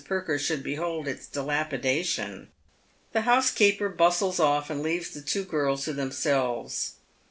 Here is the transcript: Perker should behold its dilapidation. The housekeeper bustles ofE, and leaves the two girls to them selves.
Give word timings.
Perker 0.03 0.39
should 0.39 0.63
behold 0.63 1.07
its 1.07 1.27
dilapidation. 1.27 2.47
The 3.13 3.21
housekeeper 3.21 3.87
bustles 3.87 4.39
ofE, 4.39 4.71
and 4.71 4.81
leaves 4.81 5.11
the 5.11 5.21
two 5.21 5.43
girls 5.43 5.85
to 5.85 5.93
them 5.93 6.11
selves. 6.11 6.93